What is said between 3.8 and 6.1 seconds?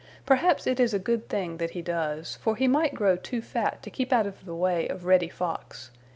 to keep out of the way of Reddy Fox.